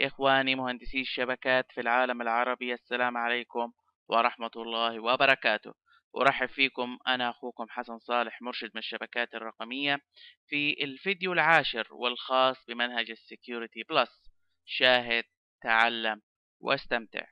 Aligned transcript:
إخواني 0.00 0.54
مهندسي 0.54 1.00
الشبكات 1.00 1.66
في 1.72 1.80
العالم 1.80 2.22
العربي 2.22 2.74
السلام 2.74 3.16
عليكم 3.16 3.72
ورحمة 4.08 4.50
الله 4.56 5.00
وبركاته. 5.00 5.74
أرحب 6.16 6.48
فيكم 6.48 6.98
أنا 7.06 7.30
أخوكم 7.30 7.66
حسن 7.68 7.98
صالح 7.98 8.42
مرشد 8.42 8.70
من 8.74 8.78
الشبكات 8.78 9.34
الرقمية 9.34 9.98
في 10.46 10.84
الفيديو 10.84 11.32
العاشر 11.32 11.88
والخاص 11.90 12.56
بمنهج 12.68 13.10
ال 13.10 13.18
Security 13.18 13.82
Plus. 13.82 14.30
شاهد 14.64 15.24
تعلم 15.62 16.22
واستمتع. 16.60 17.24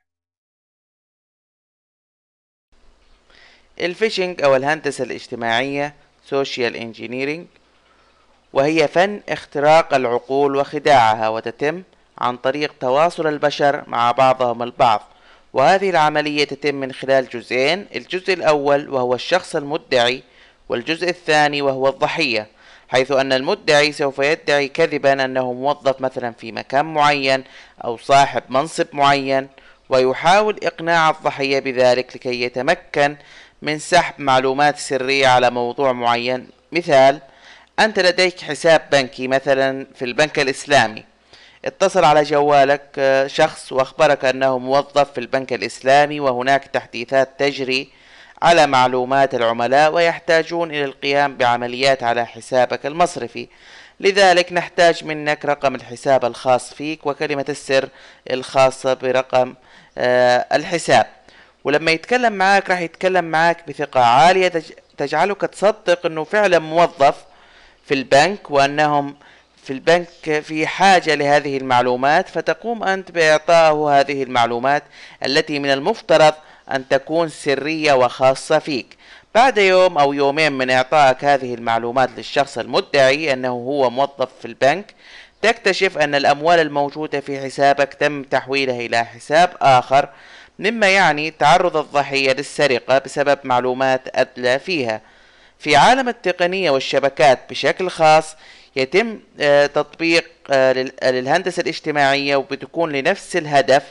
ال 3.79 3.86
phishing 3.86 4.41
أو 4.41 4.55
الهندسة 4.55 5.03
الاجتماعية 5.03 5.95
social 6.23 6.75
engineering 6.75 7.47
وهي 8.53 8.87
فن 8.87 9.21
اختراق 9.29 9.93
العقول 9.93 10.55
وخداعها 10.55 11.29
وتتم 11.29 11.83
عن 12.19 12.37
طريق 12.37 12.73
تواصل 12.79 13.27
البشر 13.27 13.83
مع 13.87 14.11
بعضهم 14.11 14.63
البعض. 14.63 15.01
وهذه 15.53 15.89
العملية 15.89 16.43
تتم 16.43 16.75
من 16.75 16.91
خلال 16.91 17.29
جزئين 17.29 17.85
الجزء 17.95 18.33
الأول 18.33 18.89
وهو 18.89 19.13
الشخص 19.15 19.55
المدعي 19.55 20.23
والجزء 20.69 21.09
الثاني 21.09 21.61
وهو 21.61 21.87
الضحية 21.87 22.47
حيث 22.89 23.11
أن 23.11 23.33
المدعي 23.33 23.91
سوف 23.91 24.19
يدعي 24.19 24.67
كذبا 24.67 25.25
أنه 25.25 25.53
موظف 25.53 26.01
مثلا 26.01 26.31
في 26.31 26.51
مكان 26.51 26.85
معين 26.85 27.43
أو 27.83 27.97
صاحب 27.97 28.43
منصب 28.49 28.87
معين 28.93 29.47
ويحاول 29.89 30.59
إقناع 30.63 31.09
الضحية 31.09 31.59
بذلك 31.59 32.15
لكي 32.15 32.41
يتمكن 32.41 33.15
من 33.61 33.79
سحب 33.79 34.13
معلومات 34.17 34.77
سرية 34.77 35.27
على 35.27 35.49
موضوع 35.49 35.91
معين. 35.91 36.47
مثال 36.71 37.19
أنت 37.79 37.99
لديك 37.99 38.41
حساب 38.41 38.81
بنكي 38.91 39.27
مثلا 39.27 39.87
في 39.95 40.05
البنك 40.05 40.39
الإسلامي. 40.39 41.08
اتصل 41.65 42.03
على 42.03 42.23
جوالك 42.23 42.81
آه، 42.97 43.27
شخص 43.27 43.71
واخبرك 43.71 44.25
أنه 44.25 44.57
موظف 44.57 45.11
في 45.11 45.17
البنك 45.17 45.53
الإسلامي 45.53 46.19
وهناك 46.19 46.67
تحديثات 46.67 47.29
تجري 47.39 47.89
على 48.41 48.67
معلومات 48.67 49.35
العملاء 49.35 49.93
ويحتاجون 49.93 50.71
إلى 50.71 50.83
القيام 50.83 51.37
بعمليات 51.37 52.03
على 52.03 52.25
حسابك 52.25 52.85
المصرفي. 52.85 53.47
لذلك 53.99 54.53
نحتاج 54.53 55.03
منك 55.03 55.45
رقم 55.45 55.75
الحساب 55.75 56.25
الخاص 56.25 56.73
فيك 56.73 57.05
وكلمة 57.05 57.45
السر 57.49 57.89
الخاصة 58.29 58.93
برقم 58.93 59.53
آه، 59.97 60.45
الحساب. 60.53 61.05
ولما 61.63 61.91
يتكلم 61.91 62.33
معاك 62.33 62.69
راح 62.69 62.79
يتكلم 62.79 63.25
معاك 63.25 63.67
بثقة 63.67 64.01
عالية 64.01 64.51
تجعلك 64.97 65.41
تصدق 65.41 66.05
إنه 66.05 66.23
فعلا 66.23 66.59
موظف 66.59 67.15
في 67.85 67.93
البنك 67.93 68.51
وأنهم 68.51 69.15
في 69.63 69.73
البنك 69.73 70.39
في 70.39 70.67
حاجة 70.67 71.15
لهذه 71.15 71.57
المعلومات 71.57 72.29
فتقوم 72.29 72.83
أنت 72.83 73.11
بإعطائه 73.11 73.99
هذه 73.99 74.23
المعلومات 74.23 74.83
التي 75.25 75.59
من 75.59 75.71
المفترض 75.71 76.33
أن 76.71 76.87
تكون 76.87 77.29
سرية 77.29 77.93
وخاصة 77.93 78.59
فيك. 78.59 78.97
بعد 79.35 79.57
يوم 79.57 79.97
أو 79.97 80.13
يومين 80.13 80.51
من 80.51 80.69
إعطائك 80.69 81.25
هذه 81.25 81.53
المعلومات 81.53 82.09
للشخص 82.17 82.57
المدعي 82.57 83.33
أنه 83.33 83.49
هو 83.49 83.89
موظف 83.89 84.29
في 84.39 84.45
البنك 84.45 84.93
تكتشف 85.41 85.97
أن 85.97 86.15
الأموال 86.15 86.59
الموجودة 86.59 87.19
في 87.19 87.41
حسابك 87.41 87.93
تم 87.93 88.23
تحويلها 88.23 88.79
إلى 88.79 89.05
حساب 89.05 89.53
آخر 89.61 90.09
مما 90.59 90.87
يعني 90.87 91.31
تعرض 91.31 91.77
الضحية 91.77 92.31
للسرقة 92.33 92.97
بسبب 92.97 93.39
معلومات 93.43 94.01
أدلى 94.15 94.59
فيها. 94.59 95.01
في 95.59 95.75
عالم 95.75 96.09
التقنية 96.09 96.71
والشبكات 96.71 97.39
بشكل 97.49 97.89
خاص 97.89 98.35
يتم 98.75 99.19
آه، 99.39 99.65
تطبيق 99.65 100.25
آه، 100.51 100.73
للهندسة 101.03 101.61
الاجتماعية 101.61 102.35
وبتكون 102.35 102.91
لنفس 102.91 103.35
الهدف 103.35 103.83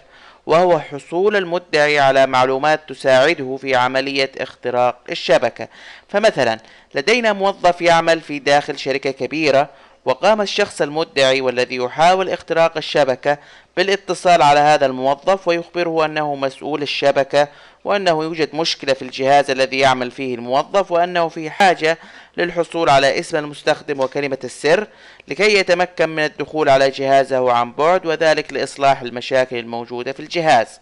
وهو 0.47 0.79
حصول 0.79 1.37
المدعي 1.37 1.99
على 1.99 2.27
معلومات 2.27 2.89
تساعده 2.89 3.57
في 3.61 3.75
عملية 3.75 4.31
اختراق 4.39 5.01
الشبكة. 5.11 5.69
فمثلا 6.09 6.59
لدينا 6.95 7.33
موظف 7.33 7.83
يعمل 7.83 8.21
في 8.21 8.39
داخل 8.39 8.79
شركة 8.79 9.11
كبيرة 9.11 9.71
وقام 10.09 10.41
الشخص 10.41 10.83
المدعي 10.83 11.41
والذي 11.41 11.77
يحاول 11.77 12.31
اختراق 12.31 12.77
الشبكة 12.77 13.39
بالاتصال 13.77 14.43
على 14.43 14.61
هذا 14.61 14.87
الموظف 14.87 15.49
ويخبره 15.49 16.05
أنه 16.05 16.35
مسؤول 16.35 16.83
الشبكة 16.83 17.49
وأنه 17.85 18.23
يوجد 18.23 18.55
مشكلة 18.55 18.93
في 18.93 19.03
الجهاز 19.03 19.51
الذي 19.51 19.79
يعمل 19.79 20.11
فيه 20.11 20.35
الموظف 20.35 20.93
وأنه 20.93 21.29
في 21.29 21.51
حاجة 21.51 21.99
للحصول 22.37 22.89
على 22.89 23.19
اسم 23.19 23.37
المستخدم 23.37 24.01
وكلمة 24.01 24.39
السر 24.45 24.87
لكي 25.29 25.55
يتمكن 25.59 26.09
من 26.09 26.25
الدخول 26.25 26.69
على 26.69 26.91
جهازه 26.91 27.53
عن 27.53 27.73
بعد 27.73 28.07
وذلك 28.07 28.53
لإصلاح 28.53 29.03
المشاكل 29.03 29.57
الموجودة 29.57 30.13
في 30.13 30.21
الجهاز. 30.21 30.81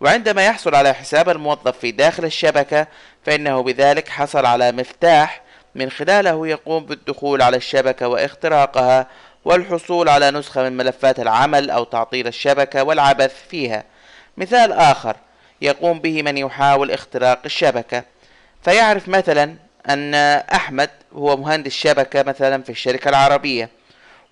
وعندما 0.00 0.46
يحصل 0.46 0.74
على 0.74 0.92
حساب 0.94 1.28
الموظف 1.28 1.78
في 1.78 1.90
داخل 1.90 2.24
الشبكة 2.24 2.86
فإنه 3.26 3.62
بذلك 3.62 4.08
حصل 4.08 4.46
على 4.46 4.72
مفتاح 4.72 5.43
من 5.74 5.90
خلاله 5.90 6.48
يقوم 6.48 6.84
بالدخول 6.84 7.42
على 7.42 7.56
الشبكة 7.56 8.08
واختراقها 8.08 9.06
والحصول 9.44 10.08
على 10.08 10.30
نسخة 10.30 10.62
من 10.62 10.76
ملفات 10.76 11.20
العمل 11.20 11.70
أو 11.70 11.84
تعطيل 11.84 12.26
الشبكة 12.26 12.82
والعبث 12.84 13.34
فيها. 13.48 13.84
مثال 14.36 14.72
آخر 14.72 15.16
يقوم 15.62 15.98
به 15.98 16.22
من 16.22 16.38
يحاول 16.38 16.90
اختراق 16.90 17.38
الشبكة. 17.44 18.04
فيعرف 18.64 19.08
مثلا 19.08 19.56
أن 19.88 20.14
أحمد 20.54 20.90
هو 21.12 21.36
مهندس 21.36 21.72
شبكة 21.72 22.22
مثلا 22.22 22.62
في 22.62 22.70
الشركة 22.70 23.08
العربية 23.08 23.68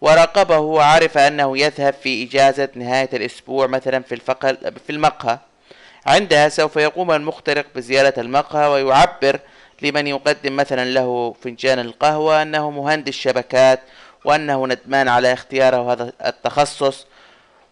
وراقبه 0.01 0.59
وعرف 0.59 1.19
أنه 1.19 1.59
يذهب 1.59 1.95
في 1.95 2.25
إجازة 2.25 2.69
نهاية 2.75 3.09
الأسبوع 3.13 3.67
مثلا 3.67 4.03
في, 4.03 4.17
في 4.87 4.91
المقهى. 4.91 5.39
عندها 6.07 6.49
سوف 6.49 6.77
يقوم 6.77 7.11
المخترق 7.11 7.67
بزيارة 7.75 8.15
المقهى 8.19 8.69
ويعبر 8.69 9.41
لمن 9.83 10.07
يقدم 10.07 10.57
مثلا 10.57 10.91
له 10.91 11.35
فنجان 11.43 11.79
القهوة 11.79 12.43
أنه 12.43 12.71
مهندس 12.71 13.13
شبكات 13.13 13.81
وأنه 14.25 14.67
ندمان 14.67 15.09
على 15.09 15.33
اختياره 15.33 15.93
هذا 15.93 16.13
التخصص. 16.27 17.07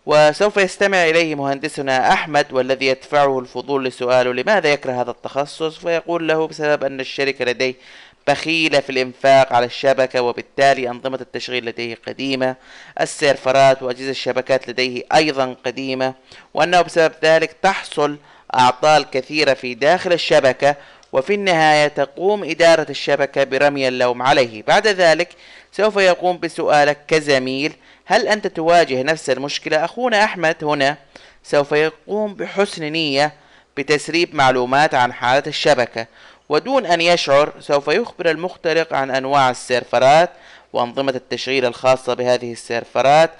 وسوف 0.06 0.56
يستمع 0.56 1.04
إليه 1.04 1.34
مهندسنا 1.34 2.12
أحمد 2.12 2.46
والذي 2.52 2.86
يدفعه 2.86 3.38
الفضول 3.38 3.84
لسؤاله 3.84 4.32
لماذا 4.32 4.72
يكره 4.72 4.92
هذا 5.02 5.10
التخصص؟ 5.10 5.78
فيقول 5.78 6.28
له 6.28 6.46
بسبب 6.46 6.84
أن 6.84 7.00
الشركة 7.00 7.44
لديه 7.44 7.74
بخيلة 8.28 8.80
في 8.80 8.90
الإنفاق 8.90 9.52
على 9.52 9.66
الشبكة 9.66 10.22
وبالتالي 10.22 10.88
أنظمة 10.88 11.18
التشغيل 11.20 11.66
لديه 11.66 11.98
قديمة. 12.06 12.56
السيرفرات 13.00 13.82
وأجهزة 13.82 14.10
الشبكات 14.10 14.68
لديه 14.68 15.02
أيضا 15.14 15.56
قديمة. 15.64 16.14
وأنه 16.54 16.82
بسبب 16.82 17.12
ذلك 17.22 17.56
تحصل 17.62 18.16
أعطال 18.54 19.10
كثيرة 19.10 19.54
في 19.54 19.74
داخل 19.74 20.12
الشبكة 20.12 20.76
وفي 21.12 21.34
النهاية 21.34 21.88
تقوم 21.88 22.44
إدارة 22.44 22.86
الشبكة 22.90 23.44
برمي 23.44 23.88
اللوم 23.88 24.22
عليه. 24.22 24.62
بعد 24.62 24.86
ذلك 24.86 25.28
سوف 25.72 25.96
يقوم 25.96 26.38
بسؤالك 26.38 26.98
كزميل 27.08 27.72
هل 28.04 28.28
أنت 28.28 28.46
تواجه 28.46 29.02
نفس 29.02 29.30
المشكلة؟ 29.30 29.84
أخونا 29.84 30.24
أحمد 30.24 30.64
هنا 30.64 30.96
سوف 31.44 31.72
يقوم 31.72 32.34
بحسن 32.34 32.84
نية 32.84 33.32
بتسريب 33.76 34.34
معلومات 34.34 34.94
عن 34.94 35.12
حالة 35.12 35.42
الشبكة. 35.46 36.06
ودون 36.48 36.86
أن 36.86 37.00
يشعر 37.00 37.52
سوف 37.60 37.88
يخبر 37.88 38.30
المخترق 38.30 38.94
عن 38.94 39.10
أنواع 39.10 39.50
السيرفرات 39.50 40.30
وأنظمة 40.72 41.12
التشغيل 41.12 41.64
الخاصة 41.64 42.14
بهذه 42.14 42.52
السيرفرات 42.52 43.30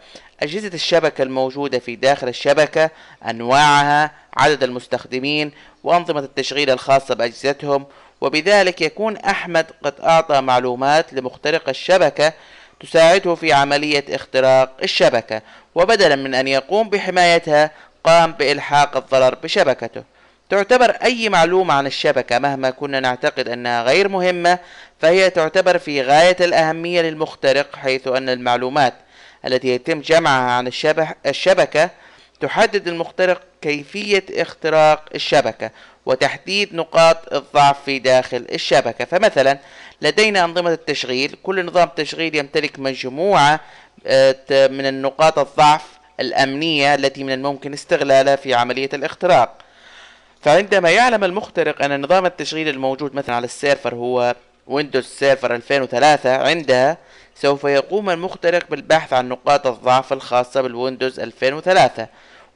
أجهزة 0.43 0.71
الشبكة 0.75 1.23
الموجودة 1.23 1.79
في 1.79 1.97
داخل 1.97 2.29
الشبكة 2.29 2.91
أنواعها 3.31 4.11
عدد 4.37 4.63
المستخدمين 4.63 5.53
وأنظمة 5.85 6.21
التشغيل 6.21 6.71
الخاصة 6.71 7.15
بأجهزتهم. 7.15 7.87
وبذلك 8.21 8.81
يكون 8.81 9.17
أحمد 9.17 9.67
قد 9.85 9.95
أعطى 10.01 10.41
معلومات 10.41 11.15
لمخترق 11.15 11.69
الشبكة 11.69 12.33
تساعده 12.81 13.35
في 13.35 13.53
عملية 13.53 14.05
اختراق 14.09 14.77
الشبكة 14.83 15.43
وبدلا 15.75 16.17
من 16.17 16.35
أن 16.35 16.49
يقوم 16.49 16.91
بحمايتها 16.91 17.71
قام 18.05 18.33
بإلحاق 18.33 18.97
الضرر 18.97 19.35
بشبكته. 19.35 20.03
تعتبر 20.51 20.91
أي 20.91 21.29
معلومة 21.29 21.75
عن 21.75 21.87
الشبكة 21.87 22.39
مهما 22.39 22.71
كنا 22.71 23.01
نعتقد 23.01 23.49
أنها 23.49 23.83
غير 23.83 24.09
مهمة 24.09 24.59
فهي 25.01 25.31
تعتبر 25.31 25.79
في 25.79 26.03
غاية 26.03 26.37
الأهمية 26.41 27.03
للمخترق 27.03 27.77
حيث 27.77 28.09
أن 28.09 28.29
المعلومات 28.29 28.95
التي 29.47 29.69
يتم 29.69 30.01
جمعها 30.01 30.51
عن 30.51 30.71
الشبكة 31.27 31.91
تحدد 32.41 32.89
المخترق 32.89 33.43
كيفية 33.63 34.25
اختراق 34.31 35.05
الشبكة 35.15 35.71
وتحديد 36.07 36.75
نقاط 36.75 37.33
الضعف 37.33 37.85
في 37.85 37.99
داخل 37.99 38.47
الشبكة. 38.53 39.05
فمثلا 39.05 39.59
لدينا 40.03 40.45
أنظمة 40.45 40.73
التشغيل. 40.73 41.37
كل 41.43 41.67
نظام 41.67 41.89
تشغيل 41.97 42.35
يمتلك 42.35 42.79
مجموعة 42.79 43.61
آه، 44.07 44.37
من 44.51 44.87
النقاط 44.87 45.39
الضعف 45.39 45.83
الأمنية 46.21 46.95
التي 46.95 47.25
من 47.25 47.33
الممكن 47.33 47.73
استغلالها 47.73 48.37
في 48.37 48.55
عملية 48.55 48.89
الاختراق. 48.93 49.59
فعندما 50.43 50.91
يعلم 50.91 51.25
المخترق 51.25 51.83
أن 51.85 52.03
نظام 52.03 52.27
التشغيل 52.27 52.69
الموجود 52.69 53.15
مثلا 53.15 53.35
على 53.35 53.45
ال 53.45 53.52
server 53.52 53.95
هو 53.95 54.35
Windows 54.67 55.05
Server 55.05 55.55
2003 55.55 56.37
عندها 56.37 56.99
سوف 57.43 57.65
يقوم 57.65 58.11
المخترق 58.11 58.71
بالبحث 58.71 59.13
عن 59.13 59.29
نقاط 59.29 59.67
الضعف 59.67 60.13
الخاصة 60.13 60.61
بال 60.61 60.74
Windows 60.74 61.21
2003 61.21 62.07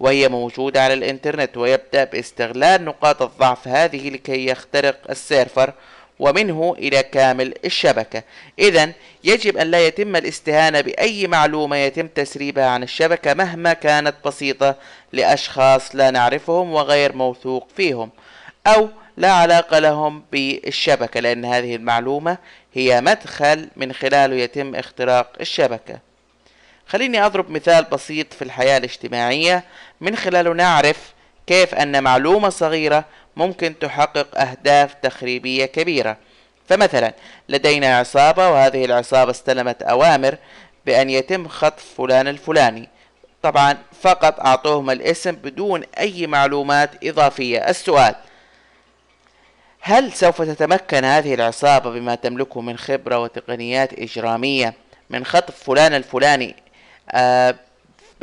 وهي 0.00 0.28
موجودة 0.28 0.82
على 0.84 0.94
الإنترنت 0.94 1.56
ويبدأ 1.56 2.04
باستغلال 2.04 2.84
نقاط 2.84 3.22
الضعف 3.22 3.68
هذه 3.68 4.10
لكي 4.10 4.46
يخترق 4.46 4.96
ال 5.10 5.19
server 5.19 5.72
ومنه 6.18 6.74
إلى 6.78 7.02
كامل 7.02 7.54
الشبكة. 7.64 8.22
إذا 8.58 8.92
يجب 9.24 9.56
أن 9.56 9.66
لا 9.66 9.86
يتم 9.86 10.16
الاستهانة 10.16 10.80
بأي 10.80 11.26
معلومة 11.26 11.76
يتم 11.76 12.06
تسريبها 12.06 12.66
عن 12.66 12.82
الشبكة 12.82 13.34
مهما 13.34 13.72
كانت 13.72 14.14
بسيطة 14.24 14.76
لأشخاص 15.12 15.96
لا 15.96 16.10
نعرفهم 16.10 16.72
وغير 16.72 17.16
موثوق 17.16 17.68
فيهم 17.76 18.10
أو 18.66 18.88
لا 19.16 19.32
علاقة 19.32 19.78
لهم 19.78 20.22
بالشبكة 20.32 21.20
لأن 21.20 21.44
هذه 21.44 21.76
المعلومة 21.76 22.38
هي 22.74 23.00
مدخل 23.00 23.68
من 23.76 23.92
خلاله 23.92 24.36
يتم 24.36 24.74
اختراق 24.74 25.32
الشبكة. 25.40 25.98
خليني 26.86 27.26
أضرب 27.26 27.50
مثال 27.50 27.84
بسيط 27.84 28.32
في 28.32 28.42
الحياة 28.42 28.78
الاجتماعية. 28.78 29.64
من 30.00 30.16
خلاله 30.16 30.52
نعرف 30.52 31.12
كيف 31.46 31.74
أن 31.74 32.02
معلومة 32.02 32.48
صغيرة 32.48 33.04
ممكن 33.36 33.78
تحقق 33.78 34.40
أهداف 34.40 34.94
تخريبية 34.94 35.66
كبيرة. 35.66 36.16
فمثلا 36.68 37.14
لدينا 37.48 37.98
عصابة 37.98 38.50
وهذه 38.50 38.84
العصابة 38.84 39.30
استلمت 39.30 39.82
أوامر 39.82 40.36
بأن 40.86 41.10
يتم 41.10 41.48
خطف 41.48 41.84
فلان 41.98 42.28
الفلاني. 42.28 42.88
طبعا 43.42 43.78
فقط 44.00 44.40
أعطوهم 44.40 44.90
الاسم 44.90 45.32
بدون 45.32 45.82
أي 45.98 46.26
معلومات 46.26 46.90
إضافية. 47.04 47.58
السؤال 47.58 48.14
هل 49.86 50.12
سوف 50.12 50.42
تتمكن 50.42 51.04
هذه 51.04 51.34
العصابة 51.34 51.90
بما 51.90 52.14
تملكه 52.14 52.60
من 52.60 52.78
خبرة 52.78 53.18
وتقنيات 53.18 53.92
إجرامية 53.92 54.74
من 55.10 55.24
خطف 55.24 55.64
فلان 55.64 55.94
الفلاني 55.94 56.56
آه 57.10 57.54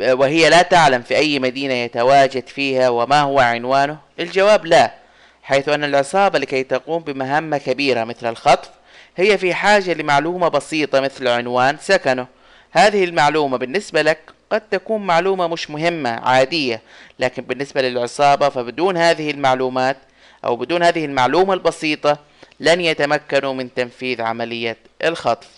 وهي 0.00 0.50
لا 0.50 0.62
تعلم 0.62 1.02
في 1.02 1.16
أي 1.16 1.38
مدينة 1.38 1.74
يتواجد 1.74 2.46
فيها 2.46 2.88
وما 2.88 3.20
هو 3.20 3.40
عنوانه؟ 3.40 3.98
الجواب 4.20 4.66
لا 4.66 4.94
حيث 5.42 5.68
أن 5.68 5.84
العصابة 5.84 6.38
لكي 6.38 6.62
تقوم 6.62 7.02
بمهمة 7.02 7.58
كبيرة 7.58 8.04
مثل 8.04 8.28
الخطف 8.28 8.70
هي 9.16 9.38
في 9.38 9.54
حاجة 9.54 9.94
لمعلومة 9.94 10.48
بسيطة 10.48 11.00
مثل 11.00 11.28
عنوان 11.28 11.76
سكنه 11.80 12.26
هذه 12.70 13.04
المعلومة 13.04 13.56
بالنسبة 13.56 14.02
لك 14.02 14.18
قد 14.50 14.60
تكون 14.60 15.06
معلومة 15.06 15.46
مش 15.46 15.70
مهمة 15.70 16.10
عادية 16.10 16.82
لكن 17.18 17.42
بالنسبة 17.42 17.82
للعصابة 17.82 18.48
فبدون 18.48 18.96
هذه 18.96 19.30
المعلومات 19.30 19.96
أو 20.44 20.56
بدون 20.56 20.82
هذه 20.82 21.04
المعلومة 21.04 21.54
البسيطة 21.54 22.18
لن 22.60 22.80
يتمكنوا 22.80 23.52
من 23.54 23.74
تنفيذ 23.74 24.22
عملية 24.22 24.76
الخطف. 25.04 25.48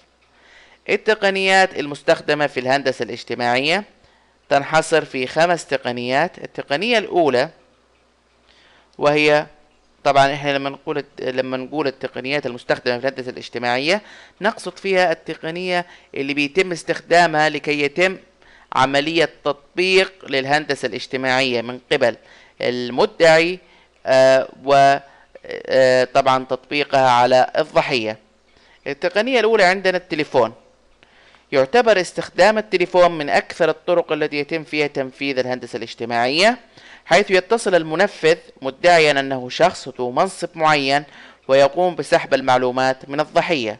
التقنيات 0.88 1.78
المستخدمة 1.78 2.46
في 2.46 2.60
الهندسة 2.60 3.02
الاجتماعية 3.02 3.84
تنحصر 4.48 5.04
في 5.04 5.26
خمس 5.26 5.66
تقنيات. 5.66 6.38
التقنية 6.38 6.98
الأولى 6.98 7.50
وهي 8.98 9.46
طبعا 10.04 10.32
إحنا 10.34 10.50
لما 10.50 10.70
نقول 10.70 11.04
لما 11.20 11.56
نقول 11.56 11.86
التقنيات 11.86 12.46
المستخدمة 12.46 12.98
في 12.98 13.06
الهندسة 13.06 13.30
الاجتماعية 13.30 14.02
نقصد 14.40 14.78
فيها 14.78 15.12
التقنية 15.12 15.86
اللي 16.14 16.34
بيتم 16.34 16.72
استخدامها 16.72 17.48
لكي 17.48 17.82
يتم 17.82 18.16
عملية 18.72 19.30
تطبيق 19.44 20.12
للهندسة 20.28 20.86
الاجتماعية 20.86 21.62
من 21.62 21.80
قبل. 21.92 22.16
المدعي 22.60 23.58
وطبعا 24.64 25.02
آه 26.42 26.46
تطبيقها 26.50 27.10
على 27.10 27.50
الضحية. 27.58 28.18
التقنية 28.86 29.40
الأولى 29.40 29.64
عندنا 29.64 29.96
التليفون. 29.96 30.52
يعتبر 31.52 32.00
استخدام 32.00 32.58
التليفون 32.58 33.18
من 33.18 33.30
أكثر 33.30 33.70
الطرق 33.70 34.12
التي 34.12 34.36
يتم 34.36 34.64
فيها 34.64 34.86
تنفيذ 34.86 35.38
الهندسة 35.38 35.76
الاجتماعية 35.76 36.58
حيث 37.06 37.30
يتصل 37.30 37.74
المنفذ 37.74 38.36
مدعيا 38.62 39.10
أنه 39.10 39.48
شخص 39.48 39.88
ذو 39.88 40.10
منصب 40.10 40.48
معين 40.54 41.04
ويقوم 41.48 41.94
بسحب 41.94 42.34
المعلومات 42.34 43.08
من 43.08 43.20
الضحية. 43.20 43.78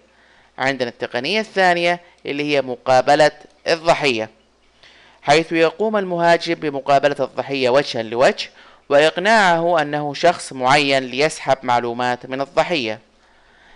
عندنا 0.58 0.88
التقنية 0.88 1.40
الثانية 1.40 2.00
اللي 2.26 2.54
هي 2.54 2.62
مقابلة 2.62 3.30
الضحية 3.68 4.30
حيث 5.22 5.52
يقوم 5.52 5.96
المهاجم 5.96 6.54
بمقابلة 6.54 7.16
الضحية 7.20 7.70
وجها 7.70 8.02
لوجه 8.02 8.50
وإقناعه 8.88 9.82
أنه 9.82 10.14
شخص 10.14 10.52
معين 10.52 11.02
ليسحب 11.02 11.58
معلومات 11.62 12.26
من 12.26 12.40
الضحية. 12.40 12.98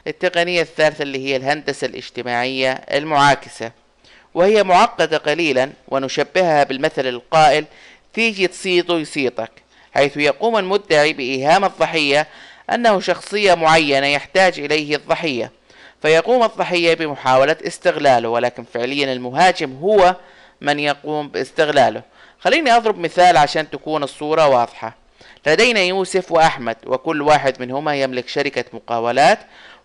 التقنية 0.06 0.62
الثالثة 0.62 1.02
اللي 1.02 1.26
هي 1.26 1.36
الهندسة 1.36 1.86
الاجتماعية 1.86 2.72
المعاكسة 2.72 3.72
وهي 4.34 4.62
معقدة 4.62 5.16
قليلا 5.16 5.70
ونشبهها 5.88 6.64
بالمثل 6.64 7.06
القائل 7.06 7.64
تيجي 8.14 8.46
تصيطه 8.46 8.98
يصيطك 8.98 9.50
حيث 9.94 10.16
يقوم 10.16 10.58
المدعي 10.58 11.12
بإيهام 11.12 11.64
الضحية 11.64 12.26
أنه 12.70 13.00
شخصية 13.00 13.54
معينة 13.54 14.06
يحتاج 14.06 14.60
إليه 14.60 14.96
الضحية. 14.96 15.50
فيقوم 16.02 16.42
الضحية 16.42 16.94
بمحاولة 16.94 17.56
استغلاله 17.66 18.28
ولكن 18.28 18.64
فعليا 18.74 19.12
المهاجم 19.12 19.76
هو 19.76 20.16
من 20.60 20.78
يقوم 20.80 21.28
باستغلاله. 21.28 22.02
خليني 22.40 22.76
أضرب 22.76 22.98
مثال 22.98 23.36
عشان 23.36 23.70
تكون 23.70 24.02
الصورة 24.02 24.48
واضحة. 24.48 24.94
لدينا 25.46 25.80
يوسف 25.80 26.32
وأحمد 26.32 26.76
وكل 26.86 27.22
واحد 27.22 27.62
منهما 27.62 27.94
يملك 27.94 28.28
شركة 28.28 28.64
مقاولات 28.72 29.38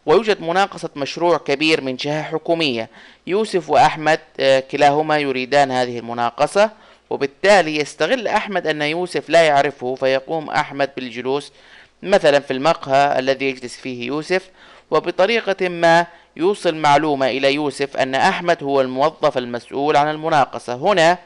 ويوجد 0.05 0.41
مناقصة 0.41 0.89
مشروع 0.95 1.37
كبير 1.37 1.81
من 1.81 1.95
جهة 1.95 2.23
حكومية. 2.23 2.89
يوسف 3.27 3.69
وأحمد 3.69 4.19
آه، 4.39 4.59
كلاهما 4.59 5.17
يريدان 5.17 5.71
هذه 5.71 5.99
المناقصة 5.99 6.71
وبالتالي 7.09 7.77
يستغل 7.77 8.27
أحمد 8.27 8.67
أن 8.67 8.81
يوسف 8.81 9.29
لا 9.29 9.41
يعرفه 9.43 9.95
فيقوم 9.95 10.49
أحمد 10.49 10.89
بالجلوس 10.95 11.51
مثلا 12.03 12.39
في 12.39 12.51
المقهى 12.53 13.19
الذي 13.19 13.45
يجلس 13.49 13.75
فيه 13.75 14.07
يوسف 14.07 14.49
وبطريقة 14.91 15.69
ما 15.69 16.05
يوصل 16.37 16.75
معلومة 16.75 17.27
إلى 17.27 17.53
يوسف 17.53 17.97
أن 17.97 18.15
أحمد 18.15 18.63
هو 18.63 18.81
الموظف 18.81 19.37
المسؤول 19.37 19.97
عن 19.97 20.09
المناقصة. 20.11 20.73
هنا 20.75 21.17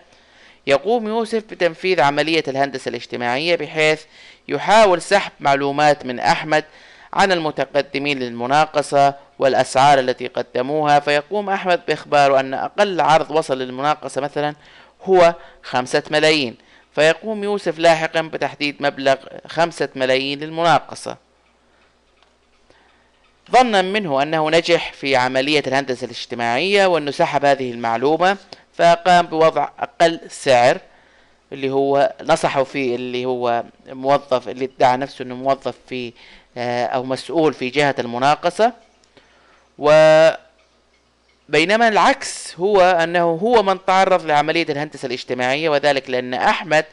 يقوم 0.67 1.07
يوسف 1.07 1.43
بتنفيذ 1.43 2.01
عملية 2.01 2.43
الهندسة 2.47 2.89
الاجتماعية 2.89 3.55
بحيث 3.55 4.03
يحاول 4.47 5.01
سحب 5.01 5.31
معلومات 5.39 6.05
من 6.05 6.19
أحمد 6.19 6.65
عن 7.13 7.31
المتقدمين 7.31 8.19
للمناقصة 8.19 9.15
والأسعار 9.39 9.99
التي 9.99 10.27
قدموها. 10.27 10.99
فيقوم 10.99 11.49
أحمد 11.49 11.81
بإخباره 11.87 12.39
أن 12.39 12.53
أقل 12.53 13.01
عرض 13.01 13.31
وصل 13.31 13.59
للمناقصة 13.59 14.21
مثلا 14.21 14.55
هو 15.03 15.35
خمسة 15.63 16.03
ملايين. 16.11 16.55
فيقوم 16.95 17.43
يوسف 17.43 17.79
لاحقا 17.79 18.21
بتحديد 18.21 18.75
مبلغ 18.79 19.15
خمسة 19.47 19.89
ملايين 19.95 20.39
للمناقصة. 20.39 21.17
ظنا 23.51 23.81
منه 23.81 24.21
أنه 24.21 24.49
نجح 24.49 24.93
في 24.93 25.15
عملية 25.15 25.63
الهندسة 25.67 26.05
الاجتماعية 26.05 26.85
وأنه 26.85 27.11
سحب 27.11 27.45
هذه 27.45 27.71
المعلومة 27.71 28.37
فقام 28.77 29.25
بوضع 29.25 29.69
أقل 29.79 30.19
سعر 30.29 30.77
اللي 31.53 31.69
هو 31.69 32.13
نصحه 32.23 32.63
فيه 32.63 32.95
اللي 32.95 33.25
هو 33.25 33.63
موظف 33.87 34.49
اللي 34.49 34.65
ادعى 34.65 34.97
نفسه 34.97 35.23
إنه 35.23 35.35
موظف 35.35 35.75
في 35.87 36.13
آه، 36.57 36.85
أو 36.85 37.03
مسؤول 37.03 37.53
في 37.53 37.69
جهة 37.69 37.95
المناقصة. 37.99 38.73
و 39.79 39.89
بينما 41.49 41.87
العكس 41.87 42.55
هو 42.59 42.81
أنه 42.81 43.23
هو 43.23 43.63
من 43.63 43.85
تعرض 43.85 44.25
لعملية 44.25 44.65
الهندسة 44.69 45.05
الاجتماعية 45.05 45.69
وذلك 45.69 46.09
لأن 46.09 46.33
أحمد 46.33 46.85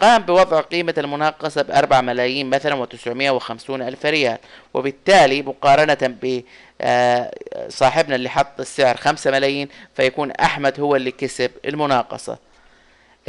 قام 0.00 0.22
بوضع 0.22 0.60
قيمة 0.60 0.94
المناقصة 0.98 1.62
بأربع 1.62 2.00
ملايين 2.00 2.50
مثلا 2.50 2.74
وتسعمائة 2.74 3.30
وخمسون 3.30 3.82
ألف 3.82 4.06
ريال 4.06 4.38
وبالتالي 4.74 5.42
مقارنة 5.42 6.16
بصاحبنا 6.78 8.14
آه، 8.14 8.16
اللي 8.16 8.28
حط 8.28 8.60
السعر 8.60 8.96
خمسة 8.96 9.30
ملايين 9.30 9.68
فيكون 9.96 10.30
أحمد 10.30 10.80
هو 10.80 10.96
اللي 10.96 11.10
كسب 11.10 11.50
المناقصة. 11.64 12.38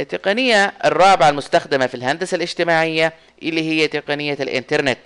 التقنية 0.00 0.72
الرابعة 0.84 1.28
المستخدمة 1.28 1.86
في 1.86 1.94
الهندسة 1.94 2.34
الاجتماعية 2.34 3.12
اللي 3.42 3.70
هي 3.70 3.88
تقنية 3.88 4.36
الإنترنت. 4.40 4.98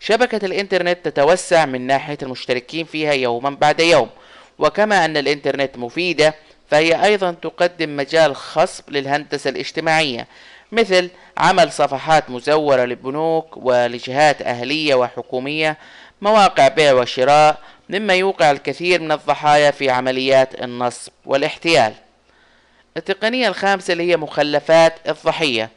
شبكة 0.00 0.46
الإنترنت 0.46 0.98
تتوسع 1.04 1.66
من 1.66 1.86
ناحية 1.86 2.18
المشتركين 2.22 2.84
فيها 2.84 3.12
يوما 3.12 3.50
بعد 3.50 3.80
يوم 3.80 4.10
وكما 4.58 5.04
أن 5.04 5.16
الإنترنت 5.16 5.78
مفيدة 5.78 6.34
فهي 6.70 7.04
أيضا 7.04 7.32
تقدم 7.32 7.96
مجال 7.96 8.36
خصب 8.36 8.90
للهندسة 8.90 9.50
الاجتماعية. 9.50 10.26
مثل 10.72 11.10
عمل 11.38 11.72
صفحات 11.72 12.30
مزورة 12.30 12.84
للبنوك 12.84 13.56
ولجهات 13.56 14.42
أهلية 14.42 14.94
وحكومية 14.94 15.76
مواقع 16.22 16.68
بيع 16.68 16.92
وشراء 16.92 17.58
مما 17.88 18.14
يوقع 18.14 18.50
الكثير 18.50 19.00
من 19.00 19.12
الضحايا 19.12 19.70
في 19.70 19.90
عمليات 19.90 20.62
النصب 20.62 21.12
والاحتيال. 21.26 21.94
التقنية 22.96 23.48
الخامسة 23.48 23.92
اللي 23.92 24.10
هي 24.10 24.16
مخلفات 24.16 24.94
الضحية 25.08 25.70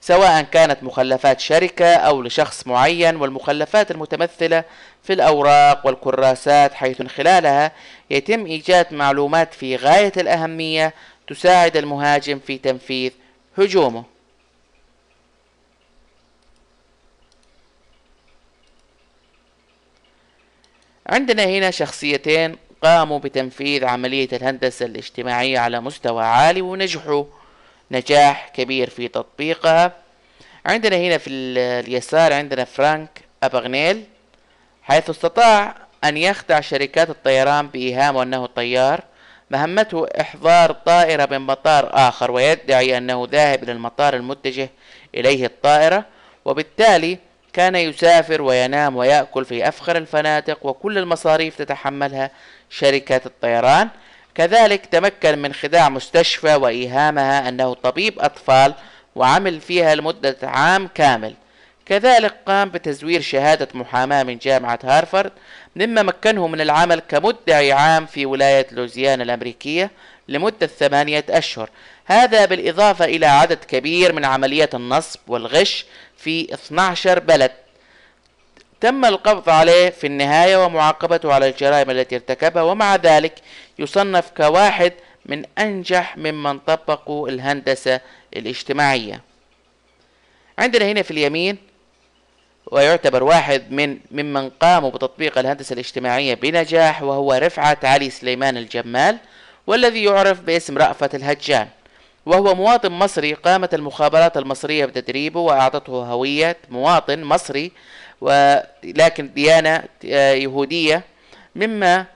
سواء 0.00 0.42
كانت 0.42 0.82
مخلفات 0.82 1.40
شركة 1.40 1.94
أو 1.94 2.22
لشخص 2.22 2.66
معين 2.66 3.16
والمخلفات 3.16 3.90
المتمثلة 3.90 4.64
في 5.02 5.12
الأوراق 5.12 5.86
والكراسات 5.86 6.74
حيث 6.74 7.00
من 7.00 7.08
خلالها 7.08 7.72
يتم 8.10 8.46
إيجاد 8.46 8.94
معلومات 8.94 9.54
في 9.54 9.76
غاية 9.76 10.12
الأهمية 10.16 10.94
تساعد 11.28 11.76
المهاجم 11.76 12.38
في 12.46 12.58
تنفيذ 12.58 13.10
هجومه. 13.58 14.13
عندنا 21.06 21.44
هنا 21.44 21.70
شخصيتين 21.70 22.56
قاموا 22.82 23.18
بتنفيذ 23.18 23.84
عملية 23.84 24.28
الهندسة 24.32 24.86
الاجتماعية 24.86 25.58
على 25.58 25.80
مستوى 25.80 26.24
عالي 26.24 26.60
ونجحوا 26.62 27.24
نجاح 27.90 28.48
كبير 28.48 28.90
في 28.90 29.08
تطبيقها. 29.08 29.92
عندنا 30.66 30.96
هنا 30.96 31.18
في 31.18 31.30
اليسار 31.30 32.32
عندنا 32.32 32.64
فرانك 32.64 33.20
أبغنيل 33.42 34.04
حيث 34.82 35.10
استطاع 35.10 35.76
أن 36.04 36.16
يخدع 36.16 36.60
شركات 36.60 37.10
الطيران 37.10 37.68
بإيهامه 37.68 38.22
أنه 38.22 38.46
طيار 38.46 39.00
مهمته 39.50 40.06
إحضار 40.20 40.72
طائرة 40.72 41.28
من 41.30 41.38
مطار 41.38 41.90
آخر 41.92 42.30
ويدعي 42.30 42.98
أنه 42.98 43.28
ذاهب 43.30 43.62
إلى 43.62 43.72
المطار 43.72 44.14
المتجه 44.14 44.70
إليه 45.14 45.46
الطائرة 45.46 46.04
وبالتالي 46.44 47.18
كان 47.54 47.76
يسافر 47.76 48.42
وينام 48.42 48.96
ويأكل 48.96 49.44
في 49.44 49.68
أفخر 49.68 49.96
الفنادق 49.96 50.66
وكل 50.66 50.98
المصاريف 50.98 51.56
تتحملها 51.56 52.30
شركة 52.70 53.20
الطيران. 53.26 53.88
كذلك 54.34 54.86
تمكن 54.86 55.38
من 55.38 55.52
خداع 55.52 55.88
مستشفى 55.88 56.54
وإيهامها 56.54 57.48
أنه 57.48 57.74
طبيب 57.74 58.18
أطفال 58.18 58.74
وعمل 59.14 59.60
فيها 59.60 59.94
لمدة 59.94 60.36
عام 60.42 60.88
كامل. 60.94 61.34
كذلك 61.86 62.34
قام 62.46 62.68
بتزوير 62.68 63.20
شهادة 63.20 63.68
محاماة 63.74 64.22
من 64.22 64.38
جامعة 64.38 64.78
هارفارد 64.84 65.32
مما 65.76 66.02
مكنه 66.02 66.46
من 66.46 66.60
العمل 66.60 67.00
كمدعي 67.08 67.72
عام 67.72 68.06
في 68.06 68.26
ولاية 68.26 68.66
لوزيانا 68.72 69.22
الأمريكية 69.22 69.90
لمدة 70.28 70.66
ثمانية 70.66 71.24
أشهر. 71.30 71.70
هذا 72.06 72.44
بالإضافة 72.44 73.04
إلى 73.04 73.26
عدد 73.26 73.64
كبير 73.64 74.12
من 74.12 74.24
عمليات 74.24 74.74
النصب 74.74 75.20
والغش 75.26 75.86
في 76.16 76.54
12 76.54 77.18
بلد. 77.18 77.50
تم 78.80 79.04
القبض 79.04 79.48
عليه 79.48 79.90
في 79.90 80.06
النهاية 80.06 80.64
ومعاقبته 80.64 81.32
على 81.32 81.48
الجرائم 81.48 81.90
التي 81.90 82.14
ارتكبها 82.14 82.62
ومع 82.62 82.96
ذلك 82.96 83.34
يصنف 83.78 84.30
كواحد 84.36 84.92
من 85.26 85.44
أنجح 85.58 86.16
ممن 86.16 86.58
طبقوا 86.58 87.28
الهندسة 87.28 88.00
الاجتماعية. 88.36 89.20
عندنا 90.58 90.84
هنا 90.84 91.02
في 91.02 91.10
اليمين 91.10 91.58
ويعتبر 92.66 93.22
واحد 93.22 93.72
من 93.72 93.98
ممن 94.10 94.50
قاموا 94.50 94.90
بتطبيق 94.90 95.38
الهندسة 95.38 95.72
الاجتماعية 95.72 96.34
بنجاح 96.34 97.02
وهو 97.02 97.32
رفعت 97.32 97.84
علي 97.84 98.10
سليمان 98.10 98.56
الجمال. 98.56 99.18
والذي 99.66 100.04
يعرف 100.04 100.40
باسم 100.40 100.78
رأفت 100.78 101.14
الهجان 101.14 101.68
وهو 102.26 102.54
مواطن 102.54 102.92
مصري 102.92 103.34
قامت 103.34 103.74
المخابرات 103.74 104.36
المصرية 104.36 104.84
بتدريبه 104.84 105.40
وأعطته 105.40 105.92
هوية 105.92 106.56
مواطن 106.70 107.22
مصري 107.22 107.72
ولكن 108.20 109.30
ديانة 109.34 109.84
آه، 110.04 110.32
يهودية 110.32 111.04
مما 111.56 112.06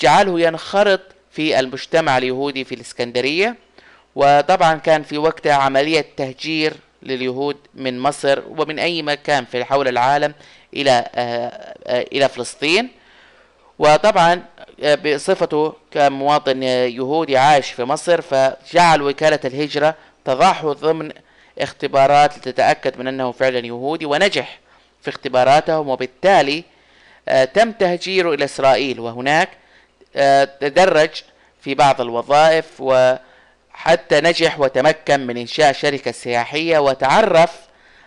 جعله 0.00 0.40
ينخرط 0.40 1.00
في 1.30 1.60
المجتمع 1.60 2.18
اليهودي 2.18 2.64
في 2.64 2.74
الإسكندرية. 2.74 3.56
وطبعا 4.14 4.74
كان 4.74 5.02
في 5.02 5.18
وقتها 5.18 5.54
عملية 5.54 6.04
تهجير 6.16 6.74
لليهود 7.02 7.56
من 7.74 7.98
مصر 7.98 8.42
ومن 8.48 8.78
أي 8.78 9.02
مكان 9.02 9.44
في 9.44 9.64
حول 9.64 9.88
العالم 9.88 10.34
إلى 10.74 10.90
آه، 11.14 11.74
آه، 11.86 12.06
إلى 12.12 12.28
فلسطين. 12.28 12.88
وطبعا 13.78 14.42
بصفته 15.04 15.74
كمواطن 15.90 16.62
يهودي 16.62 17.36
عايش 17.38 17.70
في 17.70 17.84
مصر 17.84 18.20
فجعل 18.20 19.02
وكالة 19.02 19.40
الهجرة 19.44 19.94
تضعه 20.24 20.72
ضمن 20.72 21.12
اختبارات 21.58 22.38
لتتأكد 22.38 22.98
من 22.98 23.06
أنه 23.06 23.32
فعلا 23.32 23.58
يهودي 23.66 24.06
ونجح 24.06 24.58
في 25.02 25.08
اختباراتهم 25.10 25.88
وبالتالي 25.88 26.64
آه، 27.28 27.44
تم 27.44 27.72
تهجيره 27.72 28.34
إلى 28.34 28.44
إسرائيل. 28.44 29.00
وهناك 29.00 29.48
آه، 30.16 30.44
تدرج 30.60 31.10
في 31.60 31.74
بعض 31.74 32.00
الوظائف 32.00 32.66
وحتى 32.80 34.20
نجح 34.20 34.60
وتمكن 34.60 35.26
من 35.26 35.36
إنشاء 35.36 35.72
شركة 35.72 36.12
سياحية 36.12 36.78
وتعرف 36.78 37.52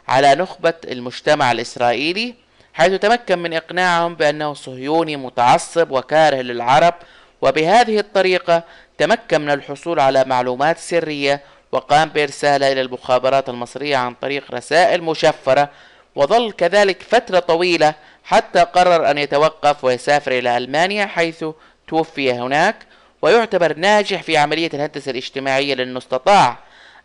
على 0.07 0.35
نخبة 0.35 0.73
المجتمع 0.85 1.51
الإسرائيلي. 1.51 2.35
حيث 2.73 2.93
تمكن 2.93 3.39
من 3.39 3.53
إقناعهم 3.53 4.15
بأنه 4.15 4.53
صهيوني 4.53 5.15
متعصب 5.17 5.91
وكاره 5.91 6.41
للعرب 6.41 6.93
وبهذه 7.41 7.99
الطريقة 7.99 8.63
تمكن 8.97 9.41
من 9.41 9.51
الحصول 9.51 9.99
على 9.99 10.23
معلومات 10.27 10.77
سرية 10.77 11.41
وقام 11.71 12.09
بإرسالها 12.09 12.71
إلى 12.71 12.81
المخابرات 12.81 13.49
المصرية 13.49 13.97
عن 13.97 14.13
طريق 14.13 14.43
رسائل 14.51 15.01
مشفرة 15.03 15.69
وظل 16.15 16.51
كذلك 16.51 17.01
فترة 17.01 17.39
طويلة 17.39 17.93
حتى 18.23 18.59
قرر 18.59 19.11
أن 19.11 19.17
يتوقف 19.17 19.83
ويسافر 19.83 20.31
إلى 20.31 20.57
ألمانيا 20.57 21.05
حيث 21.05 21.45
توفي 21.87 22.33
هناك 22.33 22.75
ويعتبر 23.21 23.77
ناجح 23.77 24.23
في 24.23 24.37
عملية 24.37 24.69
الهندسة 24.73 25.11
الاجتماعية 25.11 25.73
لأنه 25.73 25.97
استطاع 25.97 26.57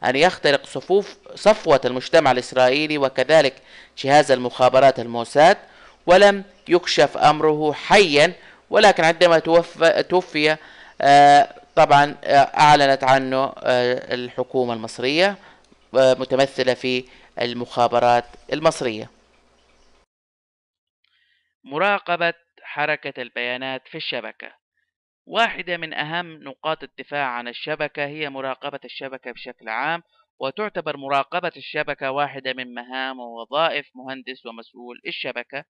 أن 0.05 0.17
يخترق 0.17 0.67
صفوف 0.67 1.17
صفوة 1.35 1.81
المجتمع 1.85 2.31
الإسرائيلي 2.31 2.99
وكذلك 2.99 3.55
جهاز 3.99 4.33
المخابرات 4.33 5.01
الموساد 5.01 5.57
ولم 6.07 6.45
يكشف 6.69 7.17
أمره 7.17 7.73
حيا 7.73 8.33
ولكن 8.71 9.05
عندما 9.05 9.39
توفى, 9.39 10.03
توفي 10.03 10.57
آه، 11.01 11.55
طبعا 11.77 12.17
آه، 12.25 12.37
أعلنت 12.37 13.05
عنه 13.05 13.53
آه، 13.59 14.15
الحكومة 14.15 14.75
المصرية 14.75 15.37
متمثلة 15.93 16.75
في 16.75 17.05
المخابرات 17.41 18.25
المصرية. 18.53 19.11
مراقبة 21.65 22.35
حركة 22.63 23.23
البيانات 23.23 23.83
في 23.89 23.97
الشبكة. 23.97 24.64
واحدة 25.27 25.77
من 25.77 25.95
أهم 25.95 26.43
نقاط 26.43 26.83
الدفاع 26.83 27.27
عن 27.27 27.49
الشبكة 27.49 28.07
هي 28.07 28.31
مراقبة 28.31 28.81
الشبكة 28.85 29.33
بشكل 29.33 29.69
عام 29.69 30.03
وتعتبر 30.41 30.97
مراقبة 30.97 31.53
الشبكة 31.57 32.11
واحدة 32.11 32.53
من 32.53 32.75
مهام 32.75 33.21
ووظائف 33.21 33.91
مهندس 33.95 34.47
ومسؤول 34.47 35.01
الشبكة 35.07 35.65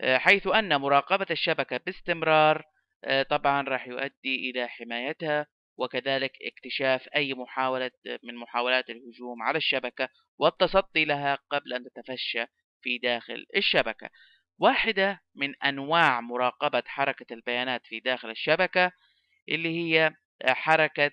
آه، 0.00 0.18
حيث 0.18 0.46
أن 0.46 0.76
مراقبة 0.76 1.26
الشبكة 1.30 1.76
باستمرار 1.86 2.64
آه، 3.04 3.22
طبعا 3.22 3.62
راح 3.62 3.88
يؤدي 3.88 4.50
إلى 4.50 4.68
حمايتها 4.68 5.46
وكذلك 5.78 6.32
اكتشاف 6.42 7.08
أي 7.16 7.34
محاولة 7.34 7.90
من 8.22 8.36
محاولات 8.36 8.90
الهجوم 8.90 9.42
على 9.42 9.58
الشبكة 9.58 10.08
والتصدي 10.38 11.04
لها 11.04 11.38
قبل 11.50 11.72
أن 11.72 11.84
تتفشى 11.84 12.44
في 12.82 12.98
داخل 12.98 13.46
الشبكة. 13.56 14.10
واحدة 14.60 15.20
من 15.34 15.54
أنواع 15.64 16.20
مراقبة 16.20 16.82
حركة 16.86 17.34
البيانات 17.34 17.86
في 17.86 18.00
داخل 18.00 18.30
الشبكة 18.30 18.92
اللي 19.48 19.68
هي 19.68 20.12
حركة 20.46 21.10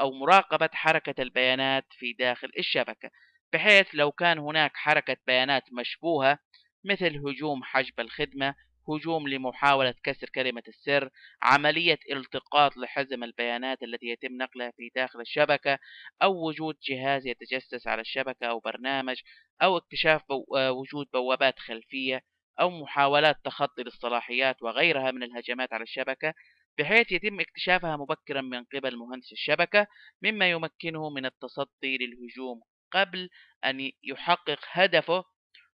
أو 0.00 0.12
مراقبة 0.12 0.70
حركة 0.72 1.22
البيانات 1.22 1.84
في 1.98 2.12
داخل 2.12 2.50
الشبكة. 2.58 3.10
بحيث 3.52 3.86
لو 3.94 4.12
كان 4.12 4.38
هناك 4.38 4.76
حركة 4.76 5.16
بيانات 5.26 5.62
مشبوهة 5.72 6.38
مثل 6.84 7.16
هجوم 7.28 7.64
حجب 7.64 8.00
الخدمة 8.00 8.54
هجوم 8.88 9.28
لمحاولة 9.28 9.94
كسر 10.04 10.28
كلمة 10.34 10.62
السر 10.68 11.10
عملية 11.42 11.98
التقاط 12.12 12.76
لحزم 12.76 13.24
البيانات 13.24 13.82
التي 13.82 14.06
يتم 14.06 14.32
نقلها 14.36 14.70
في 14.70 14.90
داخل 14.96 15.20
الشبكة 15.20 15.78
أو 16.22 16.48
وجود 16.48 16.76
جهاز 16.82 17.26
يتجسس 17.26 17.86
على 17.86 18.00
الشبكة 18.00 18.46
أو 18.46 18.60
برنامج 18.60 19.16
أو 19.62 19.76
اكتشاف 19.76 20.22
وجود 20.50 21.06
بوابات 21.12 21.58
خلفية. 21.58 22.35
أو 22.60 22.70
محاولات 22.70 23.36
تخطي 23.44 23.82
للصلاحيات 23.82 24.62
وغيرها 24.62 25.10
من 25.10 25.22
الهجمات 25.22 25.72
على 25.72 25.82
الشبكة 25.82 26.34
بحيث 26.78 27.12
يتم 27.12 27.40
اكتشافها 27.40 27.96
مبكرا 27.96 28.40
من 28.40 28.64
قبل 28.64 28.96
مهندس 28.96 29.32
الشبكة 29.32 29.86
مما 30.22 30.50
يمكنه 30.50 31.10
من 31.10 31.26
التصدي 31.26 31.98
للهجوم 31.98 32.60
قبل 32.92 33.30
أن 33.64 33.90
يحقق 34.04 34.58
هدفه 34.70 35.24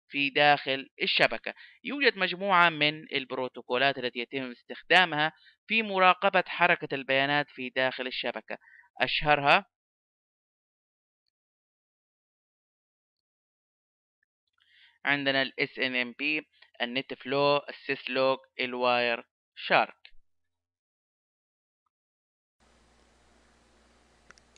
في 0.08 0.30
داخل 0.30 0.88
الشبكة. 1.02 1.54
يوجد 1.84 2.16
مجموعة 2.18 2.70
من 2.70 3.14
البروتوكولات 3.14 3.98
التي 3.98 4.18
يتم 4.18 4.50
استخدامها 4.50 5.32
في 5.66 5.82
مراقبة 5.82 6.44
حركة 6.46 6.94
البيانات 6.94 7.46
في 7.50 7.70
داخل 7.70 8.06
الشبكة. 8.06 8.58
أشهرها؟ 9.00 9.66
عندنا 15.04 15.42
ال 15.42 15.52
SNMP 15.60 16.44
ال 16.82 17.14
NetFlow 17.14 17.56
ال 17.56 17.68
Syslog 17.68 18.38
ال 18.60 19.24
Wireshark 19.56 19.94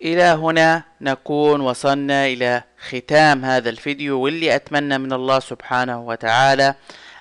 إلى 0.02 0.23
هنا 0.23 0.83
نكون 1.00 1.61
وصلنا 1.61 2.26
إلى 2.26 2.62
ختام 2.79 3.45
هذا 3.45 3.71
الفيديو 3.71 4.21
واللي 4.21 4.55
أتمنى 4.57 4.99
من 4.99 5.12
الله 5.12 5.38
سبحانه 5.38 6.00
وتعالى 6.00 6.75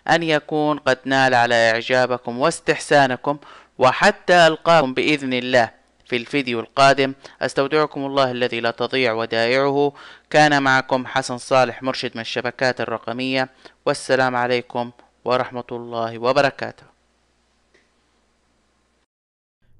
أن 0.09 0.23
يكون 0.23 0.77
قد 0.79 0.99
نال 1.05 1.33
على 1.33 1.55
إعجابكم 1.55 2.39
واستحسانكم 2.39 3.37
وحتى 3.77 4.47
ألقاكم 4.47 4.93
بإذن 4.93 5.33
الله 5.33 5.71
في 6.05 6.15
الفيديو 6.15 6.59
القادم. 6.59 7.13
أستودعكم 7.41 8.05
الله 8.05 8.31
الذي 8.31 8.59
لا 8.59 8.71
تضيع 8.71 9.13
ودائعه. 9.13 9.93
كان 10.31 10.63
معكم 10.63 11.05
حسن 11.05 11.37
صالح 11.37 11.83
مرشد 11.83 12.11
من 12.15 12.21
الشبكات 12.21 12.81
الرقمية 12.81 13.49
والسلام 13.85 14.35
عليكم 14.35 14.91
ورحمة 15.25 15.63
الله 15.71 16.19
وبركاته. 16.19 16.85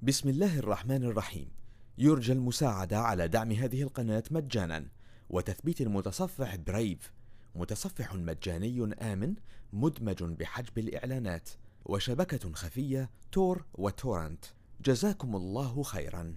بسم 0.01 0.29
الله 0.29 0.59
الرحمن 0.59 1.03
الرحيم. 1.03 1.51
يرجى 1.97 2.33
المساعدة 2.33 2.99
على 2.99 3.27
دعم 3.27 3.51
هذه 3.51 3.81
القناة 3.81 4.23
مجانا 4.31 4.85
وتثبيت 5.29 5.81
المتصفح 5.81 6.55
برايف 6.55 7.13
متصفح 7.55 8.13
مجاني 8.13 8.95
آمن 9.01 9.33
مدمج 9.73 10.23
بحجب 10.23 10.77
الإعلانات 10.77 11.49
وشبكة 11.85 12.53
خفية 12.53 13.09
تور 13.31 13.65
وتورنت. 13.73 14.45
جزاكم 14.85 15.35
الله 15.35 15.83
خيرا. 15.83 16.35